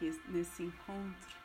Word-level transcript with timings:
nesse 0.00 0.62
encontro. 0.62 1.38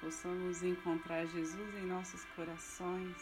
Possamos 0.00 0.62
encontrar 0.62 1.26
Jesus 1.26 1.74
em 1.76 1.86
nossos 1.86 2.24
corações, 2.36 3.16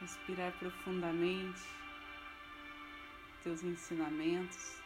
respirar 0.00 0.52
profundamente 0.58 1.62
teus 3.42 3.62
ensinamentos. 3.62 4.83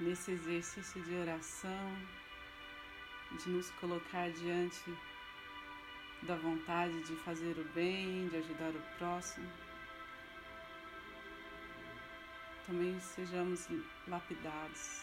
Nesse 0.00 0.32
exercício 0.32 1.02
de 1.02 1.14
oração, 1.14 1.96
de 3.42 3.50
nos 3.50 3.70
colocar 3.72 4.30
diante 4.30 4.96
da 6.22 6.36
vontade 6.36 7.02
de 7.02 7.14
fazer 7.16 7.56
o 7.58 7.64
bem, 7.74 8.28
de 8.28 8.36
ajudar 8.36 8.70
o 8.70 8.98
próximo, 8.98 9.50
também 12.66 12.98
sejamos 13.00 13.66
lapidados. 14.06 15.02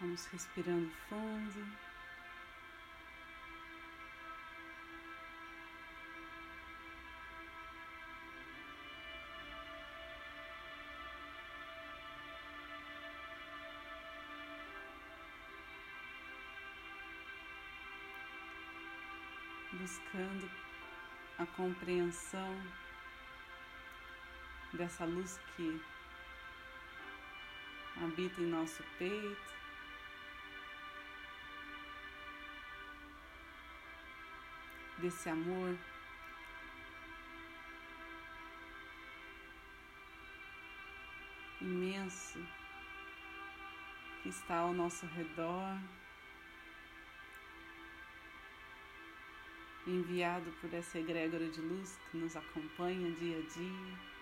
Vamos 0.00 0.26
respirando 0.26 0.90
fundo. 1.08 1.93
Buscando 19.84 20.50
a 21.38 21.44
compreensão 21.44 22.56
dessa 24.72 25.04
luz 25.04 25.38
que 25.54 25.78
habita 28.02 28.40
em 28.40 28.46
nosso 28.46 28.82
peito. 28.98 29.54
Desse 35.00 35.28
amor 35.28 35.76
imenso 41.60 42.38
que 44.22 44.30
está 44.30 44.60
ao 44.60 44.72
nosso 44.72 45.04
redor. 45.08 45.78
Enviado 49.86 50.50
por 50.60 50.72
essa 50.72 50.98
egrégora 50.98 51.48
de 51.48 51.60
luz 51.60 51.98
que 52.10 52.16
nos 52.16 52.34
acompanha 52.36 53.10
dia 53.12 53.38
a 53.38 53.40
dia. 53.40 54.14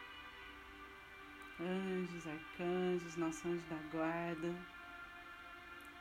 Anjos, 1.61 2.27
arcanjos, 2.27 3.17
nossos 3.17 3.47
anjos 3.47 3.65
da 3.69 3.77
guarda, 3.93 4.55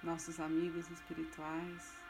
nossos 0.04 0.40
amigos 0.40 0.90
espirituais. 0.90 2.01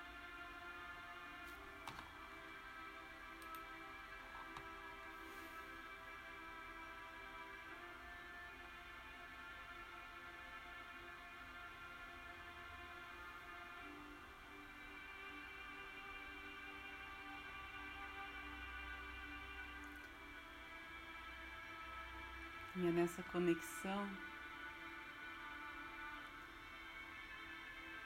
E 22.73 22.87
é 22.87 22.91
nessa 22.91 23.21
conexão 23.23 24.09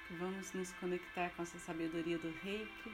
que 0.07 0.15
vamos 0.15 0.51
nos 0.53 0.71
conectar 0.73 1.29
com 1.35 1.43
essa 1.43 1.59
sabedoria 1.59 2.17
do 2.17 2.31
reiki. 2.41 2.91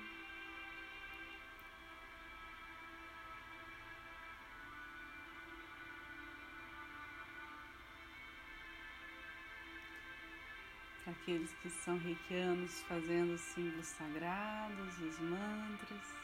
Para 11.06 11.14
aqueles 11.14 11.54
que 11.62 11.70
são 11.70 11.98
reikianos 12.00 12.82
fazendo 12.82 13.34
os 13.36 13.42
símbolos 13.42 13.88
sagrados, 13.88 15.00
os 15.00 15.20
mantras. 15.20 16.16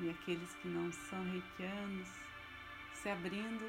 E 0.00 0.10
aqueles 0.10 0.52
que 0.54 0.66
não 0.66 0.90
são 0.90 1.22
reikianos 1.30 2.31
se 3.02 3.08
abrindo 3.08 3.68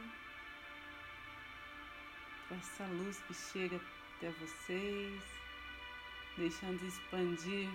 para 2.48 2.58
essa 2.58 2.86
luz 2.86 3.20
que 3.22 3.34
chega 3.34 3.82
até 4.16 4.30
vocês, 4.30 5.24
deixando 6.38 6.86
expandir 6.86 7.68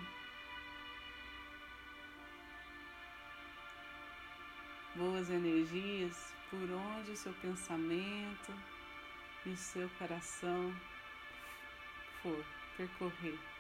boas 4.95 5.29
energias 5.31 6.33
por 6.49 6.71
onde 6.71 7.11
o 7.11 7.17
seu 7.17 7.33
pensamento 7.35 8.53
e 9.45 9.51
o 9.51 9.57
seu 9.57 9.89
coração 9.99 10.73
for 12.23 12.45
percorrer. 12.77 13.58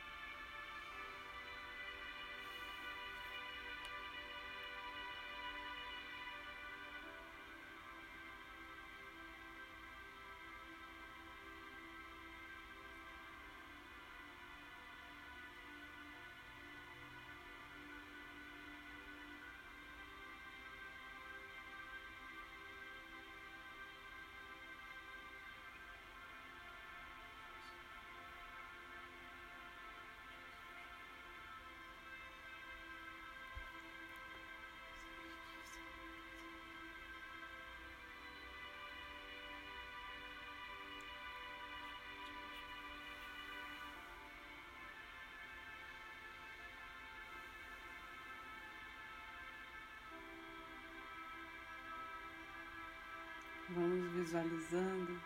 Visualizando 54.19 55.21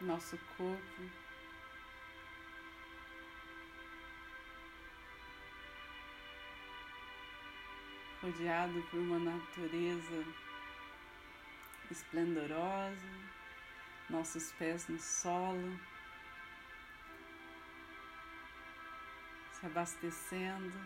nosso 0.00 0.38
corpo 0.56 1.02
rodeado 8.22 8.80
por 8.90 9.00
uma 9.00 9.18
natureza 9.18 10.24
esplendorosa, 11.90 13.08
nossos 14.08 14.52
pés 14.52 14.86
no 14.88 14.98
solo, 14.98 15.78
se 19.52 19.66
abastecendo 19.66 20.78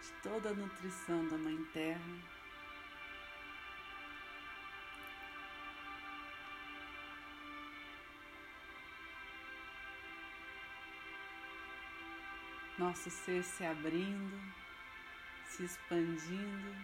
de 0.00 0.12
toda 0.22 0.50
a 0.50 0.54
nutrição 0.54 1.28
da 1.28 1.36
Mãe 1.36 1.62
Terra. 1.72 2.35
nosso 12.78 13.10
ser 13.10 13.42
se 13.42 13.64
abrindo, 13.64 14.38
se 15.46 15.64
expandindo. 15.64 16.76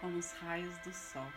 Como 0.00 0.16
os 0.16 0.32
raios 0.32 0.78
do 0.78 0.92
sol. 0.94 1.30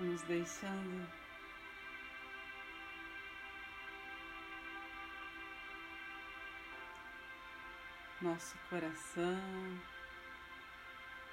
Vamos 0.00 0.22
deixando 0.22 1.06
nosso 8.22 8.56
coração, 8.70 9.78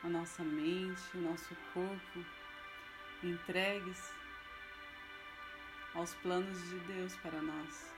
a 0.03 0.09
nossa 0.09 0.43
mente, 0.43 1.01
o 1.15 1.21
nosso 1.21 1.55
corpo 1.73 2.25
entregues 3.23 4.13
aos 5.95 6.13
planos 6.15 6.61
de 6.69 6.77
Deus 6.79 7.15
para 7.15 7.41
nós. 7.41 7.96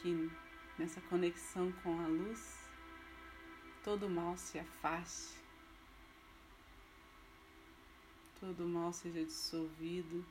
Que 0.00 0.30
nessa 0.78 1.00
conexão 1.02 1.72
com 1.82 1.98
a 2.00 2.06
luz, 2.06 2.68
todo 3.82 4.08
mal 4.08 4.36
se 4.36 4.58
afaste, 4.58 5.38
todo 8.40 8.68
mal 8.68 8.92
seja 8.92 9.24
dissolvido. 9.24 10.24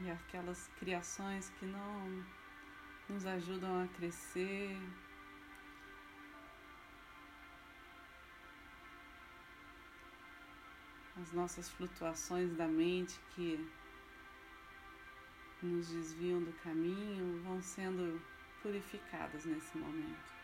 E 0.00 0.10
aquelas 0.10 0.68
criações 0.80 1.48
que 1.60 1.66
não 1.66 2.24
nos 3.12 3.26
ajudam 3.26 3.84
a 3.84 3.88
crescer. 3.88 4.74
As 11.20 11.32
nossas 11.32 11.68
flutuações 11.68 12.56
da 12.56 12.66
mente 12.66 13.20
que 13.34 13.70
nos 15.62 15.88
desviam 15.88 16.42
do 16.42 16.52
caminho 16.64 17.42
vão 17.42 17.60
sendo 17.60 18.20
purificadas 18.62 19.44
nesse 19.44 19.76
momento. 19.76 20.41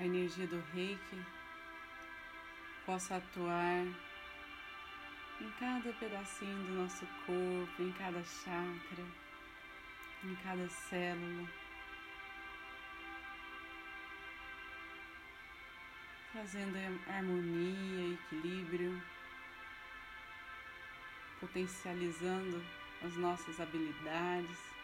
A 0.00 0.04
energia 0.06 0.46
do 0.46 0.58
reiki 0.72 1.26
possa 2.86 3.16
atuar 3.16 3.84
em 5.38 5.50
cada 5.58 5.92
pedacinho 5.92 6.64
do 6.64 6.72
nosso 6.72 7.06
corpo, 7.26 7.82
em 7.82 7.92
cada 7.92 8.24
chakra, 8.24 9.04
em 10.24 10.34
cada 10.36 10.66
célula. 10.70 11.46
Trazendo 16.32 16.78
harmonia, 17.06 18.14
equilíbrio, 18.14 19.02
potencializando 21.40 22.64
as 23.04 23.14
nossas 23.16 23.60
habilidades. 23.60 24.79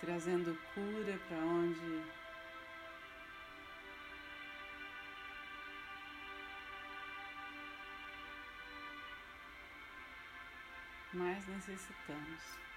Trazendo 0.00 0.56
cura 0.74 1.18
para 1.28 1.38
onde 1.38 2.02
mais 11.12 11.46
necessitamos. 11.48 12.67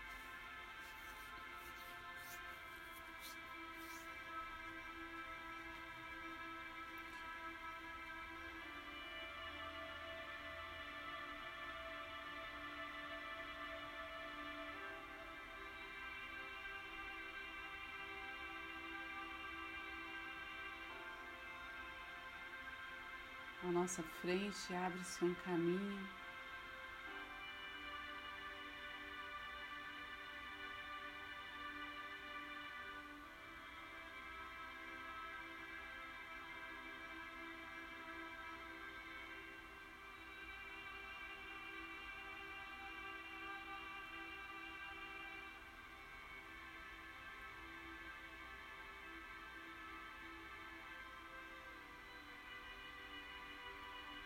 À 23.72 23.74
nossa 23.74 24.04
frente 24.22 24.74
abre-se 24.74 25.24
um 25.24 25.34
caminho. 25.46 26.21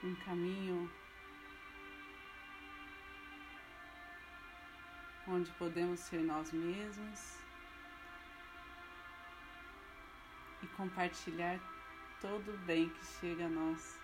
Um 0.05 0.15
caminho 0.23 0.91
onde 5.27 5.51
podemos 5.53 5.99
ser 5.99 6.19
nós 6.19 6.51
mesmos 6.51 7.39
e 10.61 10.67
compartilhar 10.67 11.59
todo 12.21 12.53
o 12.53 12.57
bem 12.59 12.89
que 12.89 13.05
chega 13.19 13.45
a 13.45 13.49
nós. 13.49 13.99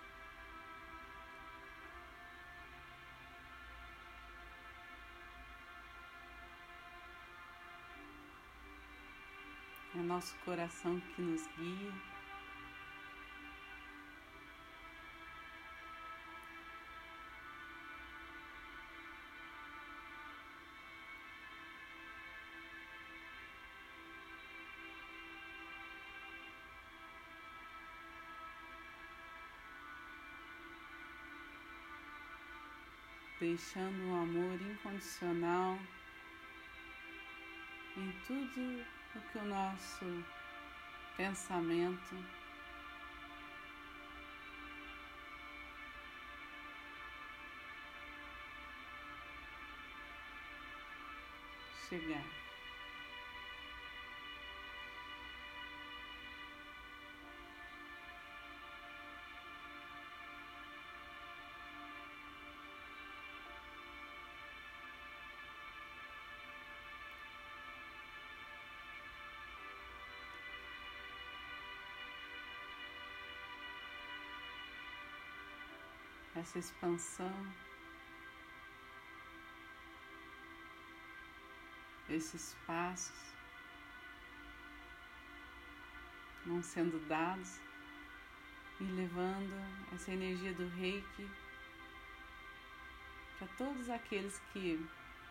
É 9.94 9.98
nosso 9.98 10.34
coração 10.44 10.98
que 11.14 11.22
nos 11.22 11.46
guia. 11.56 12.11
Deixando 33.42 34.08
o 34.08 34.14
amor 34.14 34.54
incondicional 34.62 35.76
em 37.96 38.12
tudo 38.24 38.86
o 39.16 39.20
que 39.20 39.38
o 39.38 39.44
nosso 39.46 40.24
pensamento 41.16 42.16
chegar. 51.88 52.51
Essa 76.42 76.58
expansão, 76.58 77.32
esses 82.08 82.56
passos 82.66 83.32
vão 86.44 86.60
sendo 86.60 86.98
dados 87.06 87.60
e 88.80 88.84
levando 88.84 89.54
essa 89.94 90.10
energia 90.10 90.52
do 90.52 90.66
reiki 90.70 91.30
para 93.38 93.46
todos 93.56 93.88
aqueles 93.88 94.40
que 94.52 94.84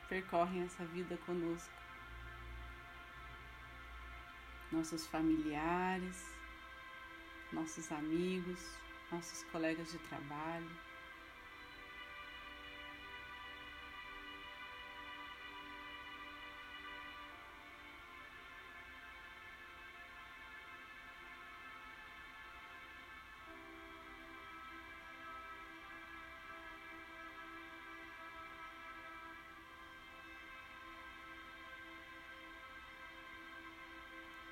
percorrem 0.08 0.64
essa 0.64 0.86
vida 0.86 1.18
conosco. 1.26 1.74
Nossos 4.72 5.06
familiares, 5.08 6.26
nossos 7.52 7.92
amigos, 7.92 8.60
nossos 9.12 9.44
colegas 9.52 9.92
de 9.92 10.00
trabalho. 10.00 10.91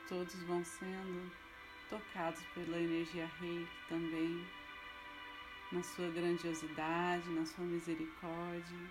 Todos 0.09 0.33
vão 0.43 0.65
sendo 0.65 1.31
tocados 1.87 2.41
pela 2.55 2.79
energia 2.79 3.29
reiki 3.39 3.69
também, 3.87 4.43
na 5.71 5.83
sua 5.83 6.09
grandiosidade, 6.09 7.29
na 7.29 7.45
sua 7.45 7.63
misericórdia. 7.63 8.89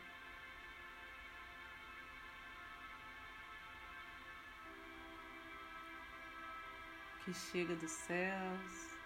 Que 7.24 7.34
chega 7.34 7.74
dos 7.74 7.90
céus. 7.90 8.97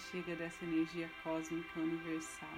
Chega 0.00 0.34
dessa 0.34 0.64
energia 0.64 1.10
cósmica 1.22 1.78
universal. 1.78 2.48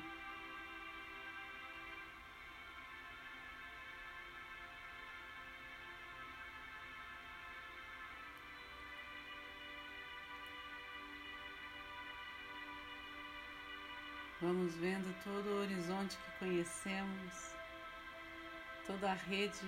Vamos 14.41 14.75
vendo 14.77 15.15
todo 15.23 15.47
o 15.47 15.61
horizonte 15.61 16.17
que 16.17 16.39
conhecemos, 16.39 17.55
toda 18.87 19.13
a 19.13 19.15
rede 19.15 19.61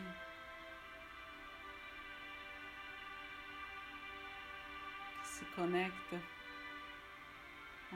que 5.21 5.29
se 5.29 5.45
conecta 5.55 6.21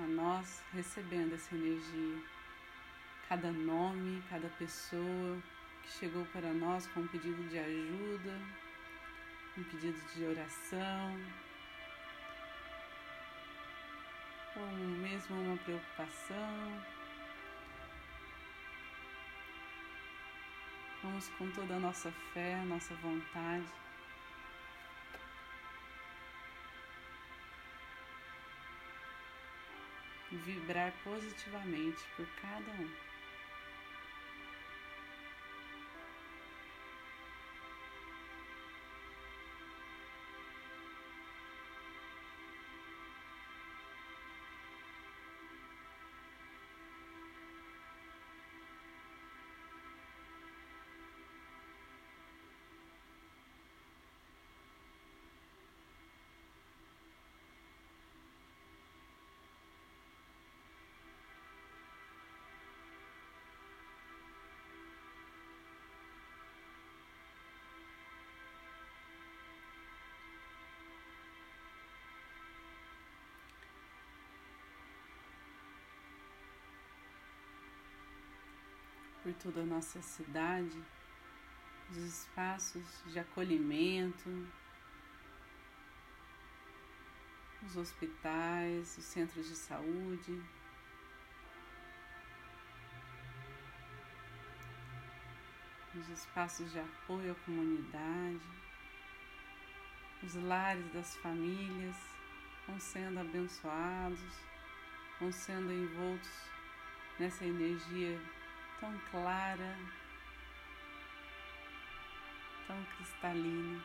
a 0.03 0.07
nós 0.07 0.63
recebendo 0.73 1.35
essa 1.35 1.55
energia. 1.55 2.23
Cada 3.29 3.51
nome, 3.51 4.23
cada 4.31 4.49
pessoa 4.51 5.39
que 5.83 5.91
chegou 5.99 6.25
para 6.27 6.53
nós 6.53 6.87
com 6.89 7.01
um 7.01 7.09
pedido 7.09 7.49
de 7.49 7.59
ajuda, 7.59 8.41
um 9.57 9.65
pedido 9.65 9.99
de 10.15 10.25
oração, 10.25 11.17
ou 14.57 14.67
mesmo 15.03 15.37
uma 15.37 15.57
preocupação. 15.59 16.83
Vamos 21.03 21.29
com 21.31 21.51
toda 21.51 21.75
a 21.75 21.81
nossa 21.81 22.11
fé, 22.33 22.57
nossa 22.65 22.95
vontade 22.97 23.88
vibrar 30.39 30.93
positivamente 31.05 32.03
por 32.17 32.27
cada 32.41 32.71
um. 32.73 33.08
Por 79.29 79.35
toda 79.35 79.61
a 79.61 79.67
nossa 79.67 80.01
cidade, 80.01 80.83
os 81.91 81.97
espaços 81.99 83.03
de 83.07 83.19
acolhimento, 83.19 84.49
os 87.63 87.77
hospitais, 87.77 88.97
os 88.97 89.05
centros 89.05 89.47
de 89.47 89.55
saúde. 89.55 90.43
Os 95.95 96.09
espaços 96.09 96.71
de 96.71 96.79
apoio 96.79 97.33
à 97.33 97.35
comunidade, 97.45 98.41
os 100.23 100.35
lares 100.37 100.91
das 100.93 101.17
famílias 101.17 101.97
vão 102.67 102.81
sendo 102.81 103.21
abençoados, 103.21 104.21
vão 105.21 105.31
sendo 105.33 105.73
envoltos 105.73 106.31
nessa 107.19 107.45
energia 107.45 108.19
tão 108.81 108.97
clara, 109.11 109.77
tão 112.67 112.85
cristalina. 112.97 113.83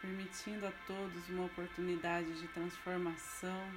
Permitindo 0.00 0.66
a 0.66 0.72
todos 0.86 1.28
uma 1.30 1.46
oportunidade 1.46 2.38
de 2.38 2.48
transformação. 2.48 3.70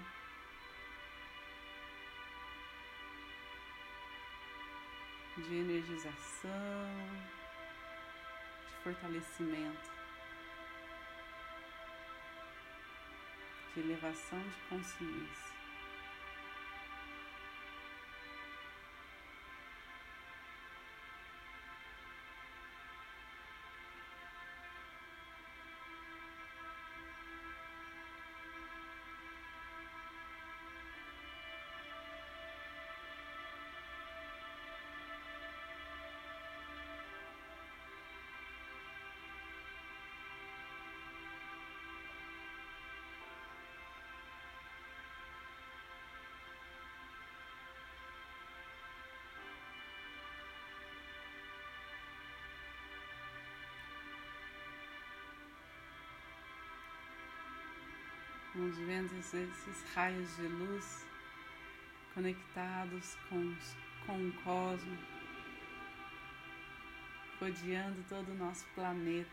De 5.37 5.55
energização, 5.55 6.51
de 8.67 8.83
fortalecimento. 8.83 9.96
Elevação 13.79 14.39
de 14.39 14.57
consciência. 14.69 15.56
Vamos 58.57 58.75
vendo 58.79 59.15
esses 59.19 59.83
raios 59.93 60.35
de 60.35 60.47
luz 60.47 61.05
conectados 62.15 63.15
com, 63.29 63.55
com 64.03 64.29
o 64.29 64.33
cosmos, 64.41 64.99
rodeando 67.39 68.03
todo 68.09 68.31
o 68.31 68.35
nosso 68.35 68.65
planeta. 68.73 69.29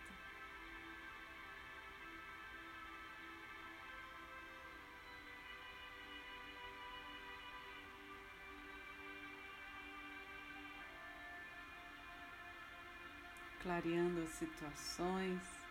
clareando 13.62 14.20
as 14.20 14.28
situações, 14.28 15.63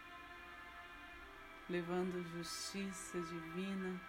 levando 1.70 2.24
justiça 2.36 3.20
divina 3.22 4.00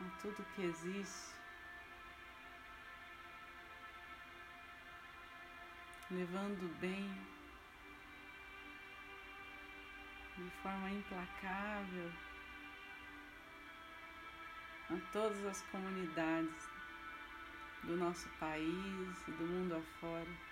a 0.00 0.20
tudo 0.20 0.46
que 0.54 0.62
existe, 0.62 1.34
levando 6.10 6.78
bem 6.80 7.10
de 10.36 10.50
forma 10.62 10.90
implacável 10.90 12.12
a 14.90 15.12
todas 15.12 15.44
as 15.44 15.62
comunidades 15.62 16.68
do 17.82 17.96
nosso 17.96 18.28
país 18.38 19.28
e 19.28 19.30
do 19.32 19.44
mundo 19.44 19.74
afora. 19.76 20.45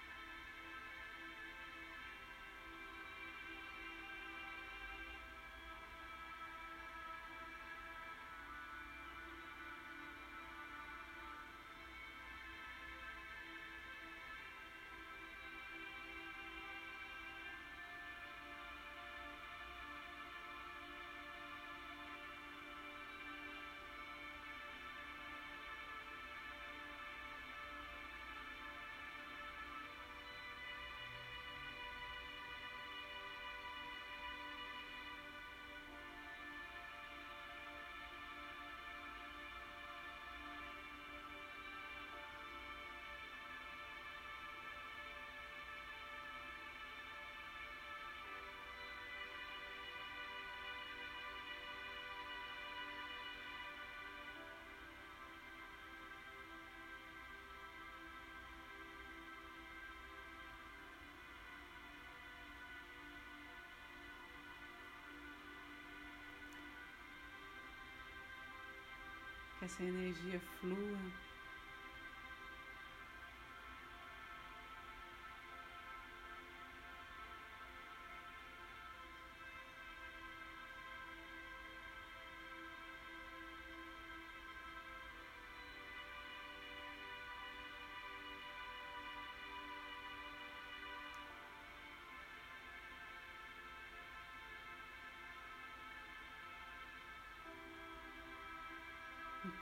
Essa 69.64 69.82
energia 69.82 70.38
flua. 70.60 71.33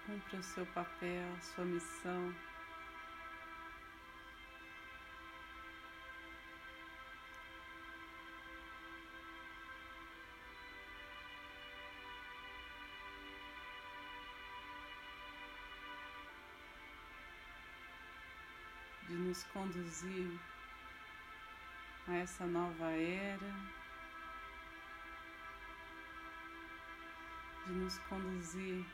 E 0.02 0.06
cumpra 0.06 0.38
o 0.38 0.42
seu 0.42 0.66
papel, 0.66 1.40
sua 1.40 1.64
missão. 1.64 2.34
De 19.08 19.14
nos 19.14 19.42
conduzir 19.44 20.40
a 22.08 22.14
essa 22.14 22.46
nova 22.46 22.90
era, 22.92 23.54
de 27.66 27.72
nos 27.72 27.98
conduzir 27.98 28.84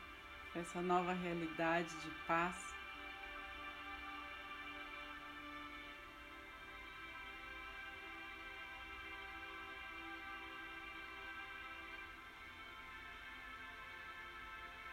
essa 0.55 0.81
nova 0.81 1.13
realidade 1.13 1.95
de 2.01 2.11
paz. 2.27 2.57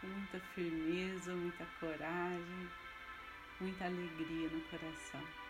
Muita 0.04 0.40
firmeza, 0.54 1.34
muita 1.34 1.66
coragem, 1.80 2.70
muita 3.60 3.86
alegria 3.86 4.50
no 4.50 4.62
coração. 4.62 5.45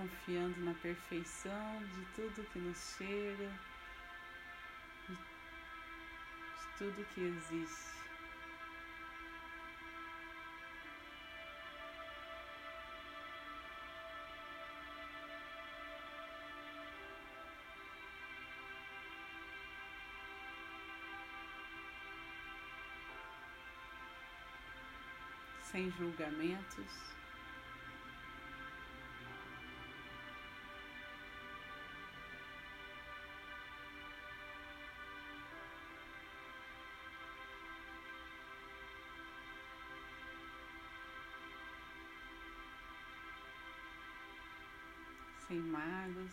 Confiando 0.00 0.58
na 0.64 0.72
perfeição 0.74 1.82
de 1.92 2.04
tudo 2.14 2.48
que 2.50 2.58
nos 2.58 2.78
de, 2.78 3.50
de 5.08 6.78
tudo 6.78 7.06
que 7.14 7.20
existe. 7.20 8.00
Sem 25.60 25.90
julgamentos. 25.90 27.19
Sem. 45.50 46.30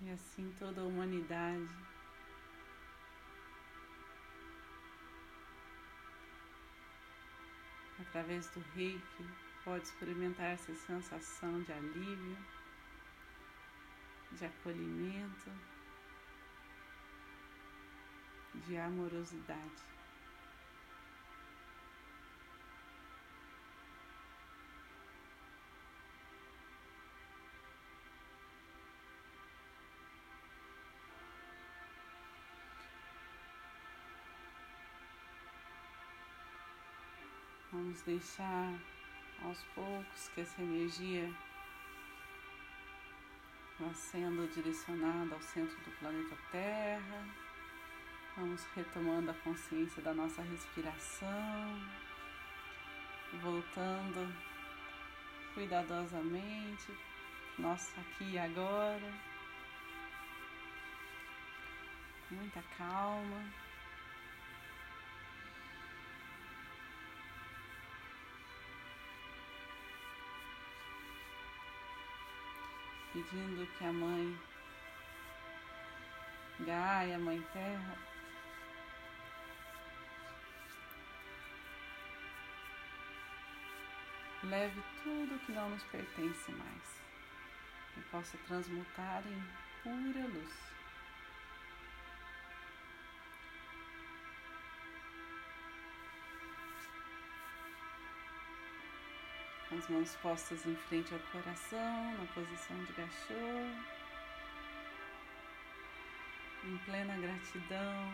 E 0.00 0.10
assim 0.10 0.52
toda 0.58 0.80
a 0.80 0.84
humanidade 0.84 1.68
através 8.00 8.48
do 8.48 8.60
reiki 8.74 9.02
pode 9.64 9.84
experimentar 9.84 10.46
essa 10.46 10.74
sensação 10.74 11.62
de 11.62 11.72
alívio 11.72 12.36
de 14.36 14.44
acolhimento, 14.46 15.50
de 18.66 18.76
amorosidade. 18.76 19.92
Vamos 37.70 38.02
deixar 38.02 38.78
aos 39.42 39.62
poucos 39.74 40.28
que 40.28 40.42
essa 40.42 40.60
energia 40.62 41.28
vá 43.82 43.92
sendo 43.94 44.48
direcionada 44.54 45.34
ao 45.34 45.42
centro 45.42 45.76
do 45.80 45.90
planeta 45.98 46.36
Terra. 46.52 47.26
Vamos 48.36 48.64
retomando 48.76 49.30
a 49.30 49.34
consciência 49.34 50.00
da 50.02 50.14
nossa 50.14 50.40
respiração, 50.42 51.82
voltando 53.42 54.32
cuidadosamente, 55.52 56.92
nosso 57.58 57.92
aqui 58.00 58.32
e 58.32 58.38
agora, 58.38 59.12
muita 62.30 62.62
calma. 62.78 63.44
Pedindo 73.12 73.66
que 73.78 73.84
a 73.84 73.92
mãe 73.92 74.38
Gaia, 76.60 77.18
Mãe 77.18 77.42
Terra, 77.52 77.96
leve 84.44 84.82
tudo 85.02 85.40
que 85.44 85.52
não 85.52 85.70
nos 85.70 85.82
pertence 85.84 86.52
mais 86.52 87.02
e 87.96 88.00
possa 88.10 88.38
transmutar 88.46 89.22
em 89.26 89.42
pura 89.82 90.26
luz. 90.26 90.72
As 99.82 99.88
mãos 99.88 100.16
postas 100.22 100.64
em 100.64 100.76
frente 100.76 101.12
ao 101.12 101.18
coração, 101.32 102.16
na 102.16 102.24
posição 102.32 102.76
de 102.84 102.92
gachô, 102.92 103.34
em 106.62 106.76
plena 106.84 107.16
gratidão, 107.18 108.12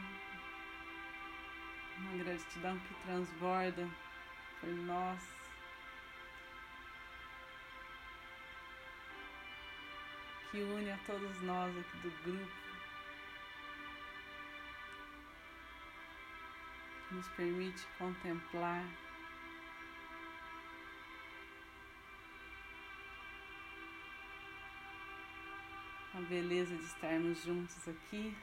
uma 1.98 2.24
gratidão 2.24 2.78
que 2.78 2.94
transborda 3.04 3.86
por 4.60 4.70
nós. 4.70 5.22
Que 10.50 10.62
une 10.62 10.90
a 10.90 10.98
todos 11.06 11.42
nós 11.42 11.76
aqui 11.76 11.98
do 11.98 12.10
grupo, 12.22 12.52
nos 17.10 17.28
permite 17.28 17.86
contemplar 17.98 18.84
a 26.18 26.20
beleza 26.22 26.74
de 26.74 26.84
estarmos 26.84 27.44
juntos 27.44 27.86
aqui. 27.86 28.36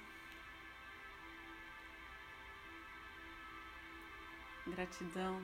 Gratidão. 4.67 5.41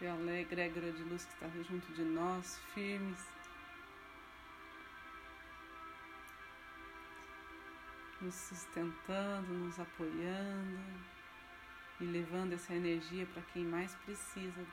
Pela 0.00 0.32
egrégora 0.32 0.92
de 0.92 1.02
luz 1.04 1.24
que 1.24 1.32
está 1.34 1.48
junto 1.62 1.92
de 1.92 2.02
nós, 2.02 2.58
firmes. 2.74 3.24
Nos 8.20 8.34
sustentando, 8.34 9.52
nos 9.52 9.78
apoiando 9.78 11.21
e 12.00 12.04
levando 12.04 12.52
essa 12.52 12.74
energia 12.74 13.26
para 13.26 13.42
quem 13.42 13.64
mais 13.64 13.94
precisa, 13.96 14.66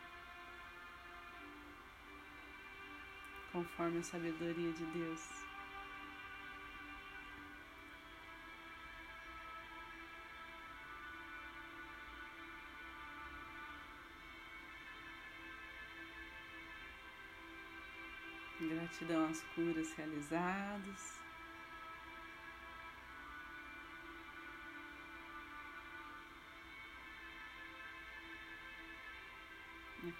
conforme 3.51 3.99
a 3.99 4.03
sabedoria 4.03 4.71
de 4.73 4.85
Deus. 4.85 5.49
Gratidão 18.61 19.29
às 19.29 19.41
curas 19.55 19.93
realizadas. 19.93 21.18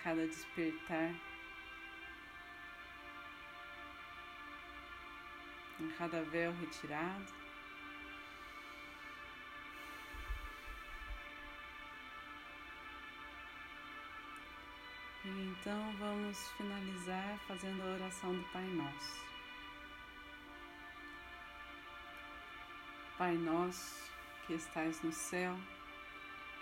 Cada 0.03 0.25
despertar, 0.27 1.13
a 5.79 5.97
cada 5.97 6.21
véu 6.23 6.53
retirado. 6.53 7.39
E 15.25 15.29
então 15.29 15.93
vamos 15.97 16.49
finalizar 16.51 17.37
fazendo 17.47 17.81
a 17.81 17.93
oração 17.95 18.33
do 18.33 18.43
Pai 18.51 18.65
Nosso. 18.67 19.29
Pai 23.17 23.35
Nosso 23.35 24.09
que 24.47 24.53
estais 24.53 25.01
no 25.03 25.11
céu, 25.11 25.55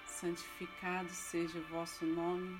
santificado 0.06 1.10
seja 1.10 1.58
o 1.60 1.63
vosso 1.67 2.04
nome. 2.06 2.60